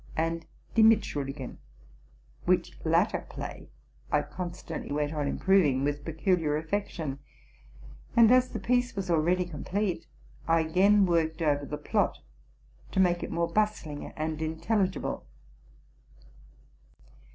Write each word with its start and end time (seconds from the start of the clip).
and 0.17 0.47
'* 0.59 0.73
Die 0.75 0.81
Mitschuldigen,'' 0.81 1.59
which 2.45 2.73
latter 2.83 3.23
play 3.29 3.69
I 4.11 4.23
con 4.23 4.49
stantly 4.49 4.91
went 4.91 5.13
on 5.13 5.27
improving 5.27 5.83
with 5.83 6.03
peculiar 6.03 6.57
affection; 6.57 7.19
and, 8.17 8.31
as 8.31 8.49
the 8.49 8.59
piece 8.59 8.95
was 8.95 9.11
already 9.11 9.45
complete, 9.45 10.07
I 10.47 10.61
again 10.61 11.05
worked 11.05 11.43
over 11.43 11.67
the 11.67 11.77
plot, 11.77 12.17
to 12.93 12.99
make 12.99 13.21
it 13.21 13.29
more 13.29 13.53
bustling 13.53 14.03
and 14.15 14.41
intelligible. 14.41 15.27